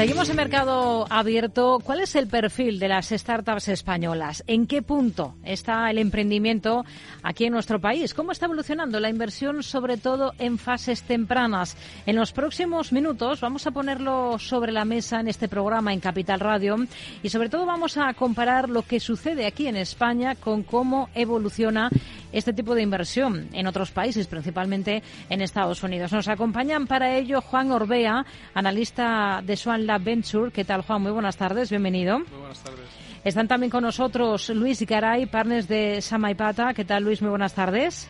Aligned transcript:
Seguimos 0.00 0.30
en 0.30 0.36
mercado 0.36 1.06
abierto. 1.10 1.78
¿Cuál 1.84 2.00
es 2.00 2.16
el 2.16 2.26
perfil 2.26 2.78
de 2.78 2.88
las 2.88 3.10
startups 3.10 3.68
españolas? 3.68 4.42
¿En 4.46 4.66
qué 4.66 4.80
punto 4.80 5.34
está 5.44 5.90
el 5.90 5.98
emprendimiento 5.98 6.86
aquí 7.22 7.44
en 7.44 7.52
nuestro 7.52 7.82
país? 7.82 8.14
¿Cómo 8.14 8.32
está 8.32 8.46
evolucionando 8.46 8.98
la 8.98 9.10
inversión, 9.10 9.62
sobre 9.62 9.98
todo 9.98 10.32
en 10.38 10.56
fases 10.56 11.02
tempranas? 11.02 11.76
En 12.06 12.16
los 12.16 12.32
próximos 12.32 12.94
minutos 12.94 13.42
vamos 13.42 13.66
a 13.66 13.72
ponerlo 13.72 14.38
sobre 14.38 14.72
la 14.72 14.86
mesa 14.86 15.20
en 15.20 15.28
este 15.28 15.48
programa 15.48 15.92
en 15.92 16.00
Capital 16.00 16.40
Radio 16.40 16.76
y 17.22 17.28
sobre 17.28 17.50
todo 17.50 17.66
vamos 17.66 17.98
a 17.98 18.14
comparar 18.14 18.70
lo 18.70 18.80
que 18.80 19.00
sucede 19.00 19.44
aquí 19.44 19.66
en 19.66 19.76
España 19.76 20.34
con 20.34 20.62
cómo 20.62 21.10
evoluciona 21.14 21.90
este 22.32 22.54
tipo 22.54 22.74
de 22.74 22.82
inversión 22.82 23.48
en 23.52 23.66
otros 23.66 23.90
países, 23.90 24.28
principalmente 24.28 25.02
en 25.28 25.42
Estados 25.42 25.82
Unidos. 25.82 26.12
Nos 26.12 26.28
acompañan 26.28 26.86
para 26.86 27.16
ello 27.16 27.42
Juan 27.42 27.72
Orbea, 27.72 28.24
analista 28.54 29.42
de 29.44 29.56
Swan 29.56 29.89
Lab 29.90 30.04
Venture. 30.04 30.52
¿Qué 30.52 30.64
tal, 30.64 30.82
Juan? 30.82 31.02
Muy 31.02 31.10
buenas 31.10 31.36
tardes, 31.36 31.68
bienvenido. 31.68 32.20
Muy 32.20 32.38
buenas 32.38 32.60
tardes. 32.62 32.86
Están 33.24 33.48
también 33.48 33.70
con 33.70 33.82
nosotros 33.82 34.48
Luis 34.50 34.80
Garay, 34.86 35.26
partners 35.26 35.66
de 35.66 36.00
Samaipata. 36.00 36.72
¿Qué 36.74 36.84
tal, 36.84 37.02
Luis? 37.02 37.20
Muy 37.20 37.30
buenas 37.30 37.54
tardes. 37.54 38.08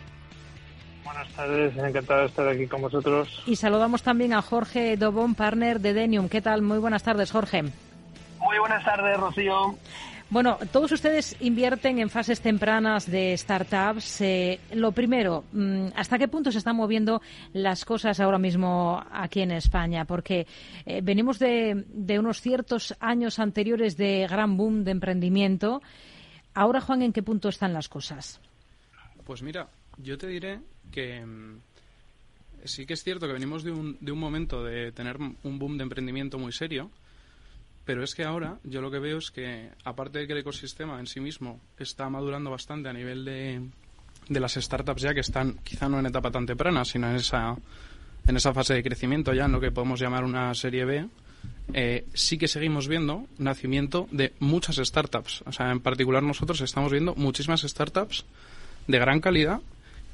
Buenas 1.03 1.29
tardes, 1.31 1.75
encantado 1.79 2.21
de 2.21 2.27
estar 2.27 2.47
aquí 2.47 2.67
con 2.67 2.83
vosotros. 2.83 3.43
Y 3.47 3.57
saludamos 3.57 4.03
también 4.03 4.35
a 4.35 4.43
Jorge 4.43 4.99
Dobón, 4.99 5.35
partner 5.35 5.81
de 5.81 5.95
Denium. 5.95 6.29
¿Qué 6.29 6.43
tal? 6.43 6.61
Muy 6.61 6.77
buenas 6.77 7.03
tardes, 7.03 7.31
Jorge. 7.31 7.63
Muy 7.63 8.59
buenas 8.59 8.85
tardes, 8.85 9.19
Rocío. 9.19 9.75
Bueno, 10.31 10.59
todos 10.71 10.93
ustedes 10.93 11.37
invierten 11.41 11.99
en 11.99 12.09
fases 12.09 12.41
tempranas 12.41 13.11
de 13.11 13.37
startups. 13.37 14.21
Eh, 14.21 14.61
lo 14.75 14.93
primero, 14.93 15.43
mm, 15.51 15.89
¿hasta 15.97 16.19
qué 16.19 16.29
punto 16.29 16.53
se 16.53 16.59
están 16.59 16.77
moviendo 16.77 17.21
las 17.53 17.85
cosas 17.85 18.21
ahora 18.21 18.39
mismo 18.39 19.05
aquí 19.11 19.41
en 19.41 19.51
España? 19.51 20.05
Porque 20.05 20.47
eh, 20.87 21.01
venimos 21.03 21.41
de, 21.41 21.85
unos 22.17 22.41
ciertos 22.41 22.95
años 23.01 23.41
anteriores 23.41 23.97
de 23.97 24.29
gran 24.31 24.57
boom 24.57 24.85
de 24.85 24.93
emprendimiento. 24.93 25.83
Ahora, 26.55 26.81
Juan, 26.81 27.03
¿en 27.03 27.13
qué 27.13 27.25
punto 27.25 27.49
están 27.49 27.73
las 27.73 27.89
cosas? 27.89 28.41
Pues 29.25 29.43
mira, 29.43 29.69
yo 29.99 30.17
te 30.17 30.29
diré 30.29 30.61
que 30.93 31.27
mm, 31.27 31.59
sí 32.63 32.87
que 32.87 32.95
es 32.95 33.03
cierto 33.03 33.27
que 33.27 33.33
venimos 33.33 33.65
de 33.65 33.73
un, 33.73 33.99
de 34.01 34.13
un 34.13 34.21
momento 34.21 34.63
de 34.63 34.93
tener 34.93 35.17
un 35.19 35.59
boom 35.59 35.77
de 35.77 35.83
emprendimiento 35.83 36.39
muy 36.39 36.53
serio 36.53 36.89
pero 37.91 38.05
es 38.05 38.15
que 38.15 38.23
ahora 38.23 38.57
yo 38.63 38.81
lo 38.81 38.89
que 38.89 39.01
veo 39.01 39.19
es 39.19 39.33
que, 39.33 39.69
aparte 39.83 40.21
de 40.21 40.29
que 40.29 40.33
el 40.33 40.39
ecosistema 40.39 41.01
en 41.01 41.09
sí 41.09 41.19
mismo 41.19 41.61
está 41.77 42.09
madurando 42.09 42.49
bastante 42.49 42.89
a 42.89 42.93
nivel 42.93 43.25
de, 43.25 43.63
de 44.29 44.39
las 44.39 44.55
startups 44.55 45.03
ya 45.03 45.13
que 45.13 45.19
están 45.19 45.55
quizá 45.65 45.89
no 45.89 45.99
en 45.99 46.07
etapa 46.07 46.31
tan 46.31 46.47
temprana, 46.47 46.85
sino 46.85 47.11
en 47.11 47.17
esa, 47.17 47.57
en 48.29 48.37
esa 48.37 48.55
fase 48.55 48.75
de 48.75 48.85
crecimiento 48.85 49.35
ya, 49.35 49.47
en 49.47 49.51
lo 49.51 49.61
que 49.61 49.73
podemos 49.73 49.99
llamar 49.99 50.23
una 50.23 50.55
serie 50.55 50.85
B, 50.85 51.09
eh, 51.75 52.07
sí 52.15 52.39
que 52.39 52.47
seguimos 52.47 52.87
viendo 52.87 53.27
nacimiento 53.39 54.07
de 54.13 54.35
muchas 54.39 54.77
startups. 54.77 55.43
O 55.47 55.51
sea, 55.51 55.73
en 55.73 55.81
particular 55.81 56.23
nosotros 56.23 56.61
estamos 56.61 56.93
viendo 56.93 57.17
muchísimas 57.17 57.63
startups 57.63 58.25
de 58.87 58.99
gran 59.01 59.19
calidad 59.19 59.63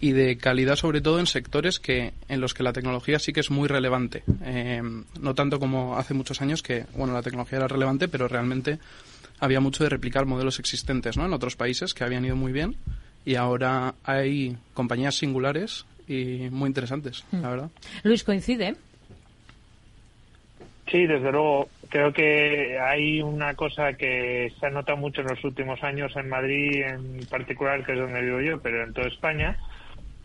y 0.01 0.13
de 0.13 0.37
calidad 0.37 0.77
sobre 0.77 1.01
todo 1.01 1.19
en 1.19 1.27
sectores 1.27 1.81
que 1.81 2.13
en 2.29 2.41
los 2.41 2.55
que 2.55 2.63
la 2.63 2.73
tecnología 2.73 3.19
sí 3.19 3.33
que 3.33 3.41
es 3.41 3.51
muy 3.51 3.69
relevante 3.69 4.23
eh, 4.45 4.83
no 5.21 5.35
tanto 5.35 5.59
como 5.59 5.97
hace 5.97 6.15
muchos 6.15 6.43
años 6.43 6.63
que 6.63 6.85
bueno 6.95 7.15
la 7.15 7.23
tecnología 7.23 7.59
era 7.59 7.69
relevante 7.69 8.09
pero 8.09 8.29
realmente 8.29 8.79
había 9.41 9.61
mucho 9.61 9.85
de 9.85 9.91
replicar 9.91 10.27
modelos 10.27 10.59
existentes 10.59 11.17
¿no? 11.17 11.25
en 11.25 11.33
otros 11.33 11.57
países 11.57 11.95
que 11.95 12.05
habían 12.05 12.25
ido 12.25 12.37
muy 12.37 12.53
bien 12.53 12.77
y 13.25 13.37
ahora 13.37 13.95
hay 14.05 14.57
compañías 14.75 15.17
singulares 15.17 15.87
y 16.07 16.49
muy 16.51 16.69
interesantes 16.69 17.25
la 17.33 17.39
hmm. 17.39 17.43
verdad 17.43 17.71
Luis 18.05 18.23
coincide 18.23 18.77
Sí, 20.91 21.07
desde 21.07 21.33
luego. 21.33 21.69
Creo 21.89 22.13
que 22.13 22.79
hay 22.79 23.21
una 23.21 23.55
cosa 23.55 23.95
que 23.95 24.53
se 24.59 24.67
ha 24.67 24.71
notado 24.71 24.99
mucho 24.99 25.21
en 25.21 25.29
los 25.29 25.43
últimos 25.45 25.83
años 25.83 26.15
en 26.17 26.29
Madrid, 26.29 26.83
en 26.83 27.27
particular, 27.27 27.85
que 27.85 27.93
es 27.93 27.99
donde 27.99 28.23
vivo 28.23 28.41
yo, 28.41 28.61
pero 28.61 28.85
en 28.85 28.93
toda 28.93 29.09
España, 29.09 29.57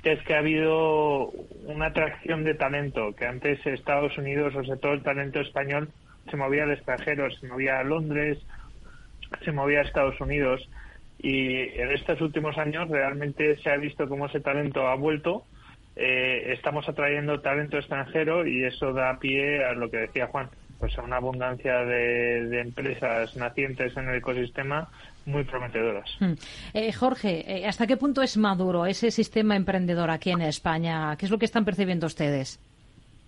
es 0.04 0.22
que 0.24 0.34
ha 0.34 0.40
habido 0.40 1.28
una 1.66 1.88
atracción 1.88 2.44
de 2.44 2.56
talento, 2.56 3.14
que 3.16 3.26
antes 3.26 3.66
Estados 3.66 4.18
Unidos, 4.18 4.56
o 4.56 4.64
sea, 4.64 4.78
todo 4.78 4.94
el 4.94 5.04
talento 5.04 5.40
español 5.40 5.90
se 6.30 6.38
movía 6.38 6.64
al 6.64 6.72
extranjero, 6.72 7.30
se 7.32 7.48
movía 7.48 7.80
a 7.80 7.84
Londres, 7.84 8.40
se 9.44 9.52
movía 9.52 9.80
a 9.80 9.84
Estados 9.84 10.20
Unidos. 10.20 10.68
Y 11.20 11.58
en 11.80 11.92
estos 11.92 12.20
últimos 12.22 12.58
años 12.58 12.90
realmente 12.90 13.58
se 13.58 13.70
ha 13.70 13.78
visto 13.78 14.08
cómo 14.08 14.26
ese 14.26 14.40
talento 14.40 14.88
ha 14.88 14.96
vuelto. 14.96 15.44
Eh, 15.96 16.54
estamos 16.54 16.88
atrayendo 16.90 17.42
talento 17.42 17.78
extranjero 17.78 18.48
y 18.48 18.64
eso 18.64 18.94
da 18.94 19.20
pie 19.20 19.64
a 19.64 19.74
lo 19.74 19.92
que 19.92 19.98
decía 19.98 20.28
Juan, 20.28 20.50
pues 20.82 20.98
a 20.98 21.04
una 21.04 21.18
abundancia 21.18 21.86
de, 21.86 22.60
empresas 22.60 23.38
nacientes 23.38 23.96
en 23.96 24.10
el 24.10 24.16
ecosistema 24.16 24.90
muy 25.28 25.44
prometedoras. 25.44 26.10
Hmm. 26.20 26.34
Eh, 26.74 26.92
Jorge, 26.92 27.44
eh, 27.48 27.68
¿hasta 27.68 27.86
qué 27.86 27.98
punto 27.98 28.24
es 28.24 28.36
maduro 28.36 28.88
ese 28.88 29.12
sistema 29.12 29.56
emprendedor 29.56 30.10
aquí 30.10 30.32
en 30.32 30.42
España? 30.42 31.16
¿Qué 31.18 31.26
es 31.26 31.32
lo 31.32 31.38
que 31.38 31.46
están 31.46 31.66
percibiendo 31.66 32.08
ustedes? 32.08 32.60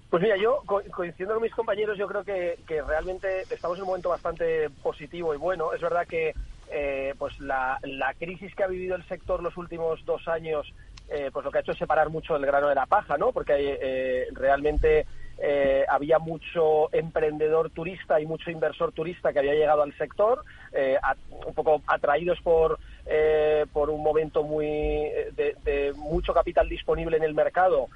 Pues 0.09 0.23
mira, 0.23 0.35
yo 0.35 0.63
coincidiendo 0.65 1.35
con 1.35 1.43
mis 1.43 1.53
compañeros, 1.53 1.95
yo 1.97 2.07
creo 2.07 2.23
que, 2.23 2.57
realmente 2.87 3.43
estamos 3.51 3.77
en 3.77 3.83
un 3.83 3.87
momento 3.87 4.09
bastante 4.09 4.69
positivo 4.81 5.35
y 5.35 5.37
bueno. 5.37 5.73
Es 5.73 5.81
verdad 5.81 6.07
que 6.07 6.33
eh, 6.71 7.13
pues 7.19 7.39
la, 7.39 7.79
crisis 8.17 8.53
que 8.55 8.63
ha 8.63 8.67
vivido 8.67 8.95
el 8.95 9.03
sector 9.07 9.43
los 9.43 9.55
últimos 9.57 10.03
dos 10.05 10.27
años, 10.27 10.73
pues 11.07 11.45
lo 11.45 11.51
que 11.51 11.59
ha 11.59 11.61
hecho 11.61 11.73
es 11.73 11.77
separar 11.77 12.09
mucho 12.09 12.35
el 12.35 12.45
grano 12.45 12.69
de 12.69 12.75
la 12.75 12.87
paja, 12.87 13.17
¿no? 13.17 13.31
Porque 13.31 14.27
realmente 14.33 15.05
eh, 15.39 15.83
había 15.89 16.19
mucho 16.19 16.93
emprendedor 16.93 17.69
turista 17.71 18.19
y 18.21 18.25
mucho 18.25 18.51
inversor 18.51 18.91
turista 18.91 19.33
que 19.33 19.39
había 19.39 19.53
llegado 19.53 19.81
al 19.81 19.95
sector, 19.97 20.43
eh, 20.71 20.97
un 21.45 21.53
poco 21.53 21.81
atraídos 21.87 22.39
por, 22.41 22.79
eh, 23.05 23.65
por 23.73 23.89
un 23.89 24.03
momento 24.03 24.43
muy 24.43 24.65
de, 24.65 25.93
mucho 25.95 26.33
capital 26.33 26.69
disponible 26.69 27.17
en 27.17 27.23
el 27.23 27.33
mercado 27.33 27.89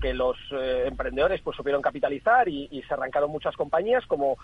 que 0.00 0.14
los 0.14 0.36
emprendedores 0.52 1.40
pues 1.42 1.56
supieron 1.56 1.82
capitalizar 1.82 2.48
y, 2.48 2.82
se 2.86 2.94
arrancaron 2.94 3.30
muchas 3.30 3.56
compañías 3.56 4.06
como 4.06 4.36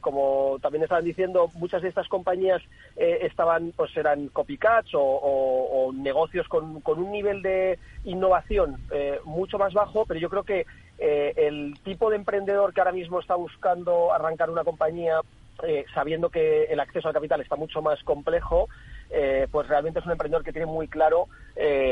como 0.00 0.58
también 0.60 0.84
estaban 0.84 1.04
diciendo 1.04 1.50
muchas 1.54 1.80
de 1.80 1.88
estas 1.88 2.08
compañías 2.08 2.60
estaban 2.96 3.72
pues 3.74 3.96
eran 3.96 4.28
copycats 4.28 4.94
o, 4.94 5.00
o 5.00 5.92
negocios 5.94 6.46
con, 6.46 6.82
con, 6.82 6.98
un 6.98 7.10
nivel 7.10 7.40
de 7.40 7.78
innovación 8.04 8.76
mucho 9.24 9.56
más 9.56 9.72
bajo 9.72 10.04
pero 10.04 10.20
yo 10.20 10.28
creo 10.28 10.42
que 10.42 10.66
eh, 10.98 11.32
el 11.36 11.78
tipo 11.84 12.10
de 12.10 12.16
emprendedor 12.16 12.74
que 12.74 12.80
ahora 12.80 12.92
mismo 12.92 13.20
está 13.20 13.36
buscando 13.36 14.12
arrancar 14.12 14.50
una 14.50 14.64
compañía 14.64 15.20
eh, 15.62 15.84
sabiendo 15.94 16.28
que 16.28 16.64
el 16.64 16.80
acceso 16.80 17.06
al 17.06 17.14
capital 17.14 17.40
está 17.40 17.54
mucho 17.54 17.82
más 17.82 18.02
complejo, 18.02 18.68
eh, 19.10 19.46
pues 19.50 19.68
realmente 19.68 20.00
es 20.00 20.06
un 20.06 20.12
emprendedor 20.12 20.44
que 20.44 20.52
tiene 20.52 20.66
muy 20.66 20.88
claro 20.88 21.26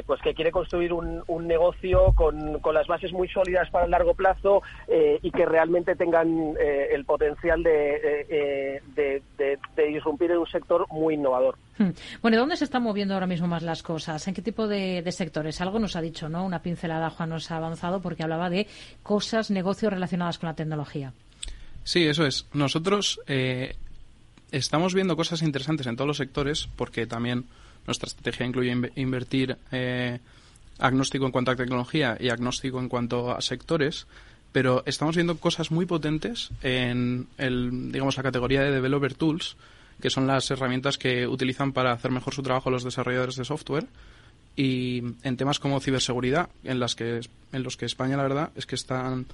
pues 0.06 0.22
que 0.22 0.32
quiere 0.32 0.52
construir 0.52 0.92
un, 0.92 1.24
negocio 1.48 2.12
con, 2.14 2.60
las 2.72 2.86
bases 2.86 3.12
muy 3.12 3.26
sólidas 3.26 3.68
para 3.70 3.84
el 3.84 3.90
largo 3.90 4.14
plazo 4.14 4.62
y 4.86 5.28
que 5.32 5.44
realmente 5.44 5.96
tengan 5.96 6.54
el 6.56 7.04
potencial 7.04 7.64
de, 7.64 8.80
de, 8.94 9.22
de, 9.36 9.90
irrumpir 9.90 10.30
en 10.30 10.38
un 10.38 10.46
sector 10.46 10.86
muy 10.88 11.14
innovador. 11.14 11.56
Hmm. 11.78 11.90
Bueno, 12.22 12.36
¿y 12.36 12.40
dónde 12.40 12.56
se 12.56 12.64
están 12.64 12.82
moviendo 12.82 13.14
ahora 13.14 13.26
mismo 13.26 13.46
más 13.46 13.62
las 13.62 13.82
cosas? 13.82 14.26
¿En 14.28 14.34
qué 14.34 14.42
tipo 14.42 14.66
de, 14.66 15.04
sectores? 15.12 15.60
Algo 15.60 15.78
nos 15.78 15.96
ha 15.96 16.00
dicho, 16.00 16.28
¿no? 16.28 16.44
Una 16.44 16.62
pincelada, 16.62 17.10
Juan, 17.10 17.30
nos 17.30 17.50
ha 17.50 17.56
avanzado 17.56 18.00
porque 18.00 18.22
hablaba 18.22 18.48
de 18.48 18.66
cosas, 19.02 19.50
negocios 19.50 19.92
relacionadas 19.92 20.38
con 20.38 20.48
la 20.48 20.54
tecnología. 20.54 21.12
Sí, 21.84 22.06
eso 22.06 22.26
es. 22.26 22.46
Nosotros 22.52 23.20
eh, 23.26 23.76
estamos 24.50 24.94
viendo 24.94 25.16
cosas 25.16 25.42
interesantes 25.42 25.86
en 25.86 25.96
todos 25.96 26.08
los 26.08 26.16
sectores 26.16 26.68
porque 26.76 27.06
también 27.06 27.46
nuestra 27.86 28.08
estrategia 28.08 28.46
incluye 28.46 28.92
invertir 28.96 29.56
eh, 29.72 30.18
agnóstico 30.78 31.26
en 31.26 31.32
cuanto 31.32 31.50
a 31.50 31.56
tecnología 31.56 32.16
y 32.18 32.28
agnóstico 32.28 32.80
en 32.80 32.88
cuanto 32.88 33.30
a 33.30 33.40
sectores 33.40 34.06
pero 34.56 34.82
estamos 34.86 35.14
viendo 35.14 35.36
cosas 35.36 35.70
muy 35.70 35.84
potentes 35.84 36.48
en 36.62 37.26
el, 37.36 37.92
digamos, 37.92 38.16
la 38.16 38.22
categoría 38.22 38.62
de 38.62 38.70
developer 38.70 39.12
tools, 39.12 39.54
que 40.00 40.08
son 40.08 40.26
las 40.26 40.50
herramientas 40.50 40.96
que 40.96 41.26
utilizan 41.26 41.74
para 41.74 41.92
hacer 41.92 42.10
mejor 42.10 42.32
su 42.32 42.42
trabajo 42.42 42.70
los 42.70 42.82
desarrolladores 42.82 43.36
de 43.36 43.44
software 43.44 43.86
y 44.56 45.02
en 45.22 45.36
temas 45.36 45.58
como 45.58 45.78
ciberseguridad, 45.80 46.48
en 46.64 46.80
las 46.80 46.94
que 46.94 47.20
en 47.52 47.62
los 47.62 47.76
que 47.76 47.84
España 47.84 48.16
la 48.16 48.22
verdad 48.22 48.50
es 48.56 48.64
que 48.64 48.76
están 48.76 49.26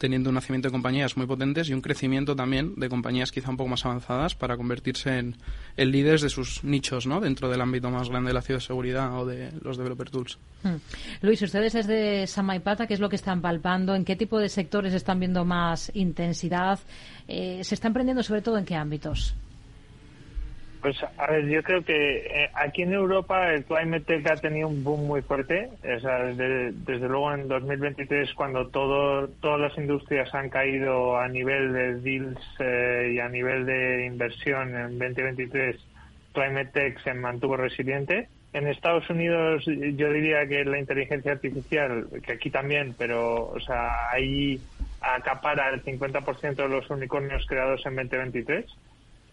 teniendo 0.00 0.30
un 0.30 0.34
nacimiento 0.34 0.68
de 0.68 0.72
compañías 0.72 1.18
muy 1.18 1.26
potentes 1.26 1.68
y 1.68 1.74
un 1.74 1.82
crecimiento 1.82 2.34
también 2.34 2.74
de 2.76 2.88
compañías 2.88 3.30
quizá 3.30 3.50
un 3.50 3.58
poco 3.58 3.68
más 3.68 3.84
avanzadas 3.84 4.34
para 4.34 4.56
convertirse 4.56 5.18
en, 5.18 5.36
líderes 5.76 6.22
de 6.22 6.30
sus 6.30 6.64
nichos, 6.64 7.06
¿no? 7.06 7.20
Dentro 7.20 7.50
del 7.50 7.60
ámbito 7.60 7.90
más 7.90 8.08
grande 8.08 8.28
de 8.28 8.34
la 8.34 8.40
ciberseguridad 8.40 9.14
o 9.18 9.26
de 9.26 9.52
los 9.60 9.76
developer 9.76 10.08
tools. 10.08 10.38
Hmm. 10.62 10.76
Luis, 11.20 11.42
ustedes 11.42 11.74
desde 11.74 12.26
Samaipata, 12.26 12.86
¿qué 12.86 12.94
es 12.94 13.00
lo 13.00 13.10
que 13.10 13.16
están 13.16 13.42
palpando? 13.42 13.94
¿En 13.94 14.06
qué 14.06 14.16
tipo 14.16 14.38
de 14.38 14.48
sectores 14.48 14.94
están 14.94 15.20
viendo 15.20 15.44
más 15.44 15.92
intensidad? 15.94 16.80
Eh, 17.28 17.60
¿Se 17.62 17.74
está 17.74 17.88
emprendiendo 17.88 18.22
sobre 18.22 18.40
todo 18.40 18.56
en 18.56 18.64
qué 18.64 18.76
ámbitos? 18.76 19.34
Pues 20.80 20.96
a 21.02 21.26
ver, 21.30 21.46
yo 21.46 21.62
creo 21.62 21.84
que 21.84 22.16
eh, 22.18 22.50
aquí 22.54 22.82
en 22.82 22.94
Europa 22.94 23.52
el 23.52 23.64
Climate 23.64 24.00
Tech 24.00 24.30
ha 24.30 24.36
tenido 24.36 24.68
un 24.68 24.82
boom 24.82 25.06
muy 25.06 25.20
fuerte. 25.20 25.68
O 25.82 26.00
sea, 26.00 26.24
desde, 26.24 27.08
luego 27.08 27.34
en 27.34 27.48
2023, 27.48 28.32
cuando 28.34 28.68
todo, 28.68 29.28
todas 29.28 29.60
las 29.60 29.76
industrias 29.76 30.34
han 30.34 30.48
caído 30.48 31.18
a 31.18 31.28
nivel 31.28 31.72
de 31.72 31.94
deals 32.00 32.40
eh, 32.60 33.12
y 33.14 33.18
a 33.18 33.28
nivel 33.28 33.66
de 33.66 34.06
inversión 34.06 34.74
en 34.74 34.98
2023, 34.98 35.76
Climate 36.32 36.70
Tech 36.72 37.02
se 37.02 37.12
mantuvo 37.12 37.58
resiliente. 37.58 38.28
En 38.52 38.66
Estados 38.66 39.08
Unidos 39.10 39.64
yo 39.66 40.12
diría 40.12 40.46
que 40.46 40.64
la 40.64 40.78
inteligencia 40.78 41.32
artificial, 41.32 42.08
que 42.22 42.32
aquí 42.32 42.50
también, 42.50 42.94
pero 42.96 43.50
o 43.50 43.60
sea, 43.60 44.10
ahí 44.10 44.58
acapara 45.00 45.70
el 45.70 45.84
50% 45.84 46.54
de 46.54 46.68
los 46.68 46.88
unicornios 46.90 47.46
creados 47.46 47.84
en 47.86 47.96
2023 47.96 48.66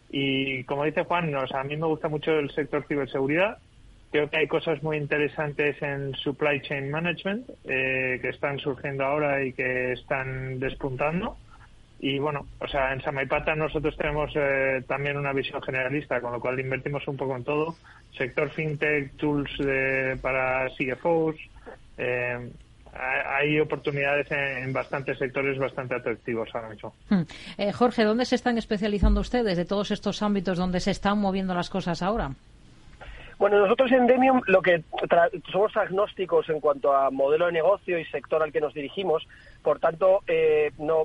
y 0.09 0.63
como 0.63 0.86
dice 0.86 1.04
Juan, 1.04 1.33
a 1.36 1.63
mí 1.63 1.77
me 1.77 1.88
gusta 1.88 2.07
mucho 2.07 2.31
el 2.39 2.51
sector 2.51 2.86
ciberseguridad. 2.88 3.57
Creo 4.12 4.30
que 4.30 4.38
hay 4.38 4.48
cosas 4.48 4.81
muy 4.83 4.98
interesantes 4.98 5.81
en 5.81 6.15
supply 6.15 6.62
chain 6.62 6.89
management 6.89 7.50
eh, 7.65 8.19
que 8.21 8.30
están 8.30 8.57
surgiendo 8.57 9.04
ahora 9.04 9.44
y 9.44 9.51
que 9.51 9.92
están 9.94 10.59
despuntando. 10.59 11.38
Y 12.00 12.19
bueno, 12.19 12.45
o 12.59 12.68
sea, 12.68 12.94
en 12.94 13.01
Samaipata 13.01 13.56
nosotros 13.56 13.98
tenemos 13.98 14.31
eh, 14.36 14.83
también 14.88 15.18
una 15.18 15.33
visión 15.33 15.62
generalista, 15.62 16.21
con 16.21 16.31
lo 16.31 16.39
cual 16.39 16.60
invertimos 16.60 17.06
un 17.07 17.18
poco 17.18 17.36
en 17.36 17.44
todo. 17.44 17.75
Sector 18.18 18.50
fintech, 18.51 19.12
tools 19.18 19.51
para 20.21 20.68
CFOs, 20.69 21.36
eh, 21.98 22.50
hay 23.00 23.60
oportunidades 23.60 24.28
en, 24.32 24.74
bastantes 24.74 25.18
sectores 25.18 25.58
bastante 25.58 25.96
atractivos 25.96 26.50
ahora 26.54 26.70
mismo. 26.70 26.94
Hmm. 27.10 27.22
Eh, 27.58 27.72
Jorge, 27.72 28.04
¿dónde 28.04 28.26
se 28.26 28.36
están 28.36 28.58
especializando 28.58 29.22
ustedes 29.22 29.58
de 29.58 29.66
todos 29.66 29.92
estos 29.92 30.22
ámbitos 30.22 30.58
donde 30.58 30.80
se 30.80 30.92
están 30.92 31.20
moviendo 31.20 31.54
las 31.54 31.70
cosas 31.70 32.02
ahora? 32.02 32.32
Bueno, 33.39 33.60
nosotros 33.60 33.92
en 33.92 34.07
Demium 34.07 34.42
lo 34.48 34.63
que 34.63 34.84
somos 35.51 35.78
agnósticos 35.78 36.50
en 36.50 36.60
cuanto 36.60 36.92
a 36.92 37.12
modelo 37.12 37.45
de 37.45 37.51
negocio 37.51 38.00
y 38.00 38.06
sector 38.06 38.42
al 38.42 38.51
que 38.51 38.62
nos 38.62 38.74
dirigimos. 38.74 39.28
Por 39.62 39.80
tanto, 39.80 40.22
eh, 40.25 40.72
no, 40.80 41.04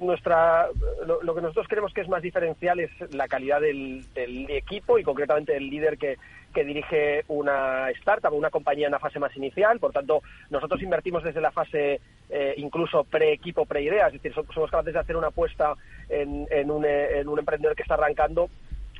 nuestra, 0.00 0.68
lo, 1.06 1.34
que 1.34 1.42
nosotros 1.42 1.66
creemos 1.68 1.92
que 1.92 2.00
es 2.00 2.08
más 2.08 2.22
diferencial 2.22 2.80
es 2.80 2.90
la 3.12 3.28
calidad 3.28 3.60
del, 3.60 4.06
equipo 4.48 4.98
y 4.98 5.02
concretamente 5.02 5.52
del 5.52 5.68
líder 5.68 5.98
que, 5.98 6.16
que 6.54 6.64
dirige 6.64 7.24
una 7.28 7.90
startup 7.90 8.32
o 8.32 8.36
una 8.36 8.50
compañía 8.50 8.86
en 8.86 8.92
la 8.92 8.98
fase 8.98 9.18
más 9.18 9.36
inicial. 9.36 9.78
Por 9.78 9.92
tanto, 9.92 10.22
nosotros 10.48 10.80
invertimos 10.80 11.22
desde 11.22 11.42
la 11.42 11.52
fase 11.52 12.00
eh, 12.30 12.54
incluso 12.56 13.04
pre-equipo, 13.04 13.66
pre-idea. 13.66 14.06
Es 14.06 14.14
decir, 14.14 14.32
somos 14.32 14.70
capaces 14.70 14.94
de 14.94 15.00
hacer 15.00 15.16
una 15.16 15.26
apuesta 15.26 15.74
en, 16.08 16.46
en, 16.50 16.70
un, 16.70 16.86
en 16.86 17.28
un 17.28 17.38
emprendedor 17.38 17.76
que 17.76 17.82
está 17.82 17.94
arrancando 17.94 18.48